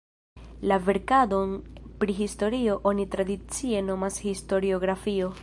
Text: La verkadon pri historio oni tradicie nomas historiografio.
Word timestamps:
La 0.69 0.77
verkadon 0.85 1.53
pri 2.03 2.15
historio 2.21 2.79
oni 2.93 3.07
tradicie 3.17 3.85
nomas 3.93 4.19
historiografio. 4.31 5.31